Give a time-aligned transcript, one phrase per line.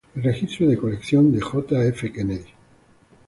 [0.15, 2.11] El registro de colección de John F.
[2.11, 2.49] Kennedy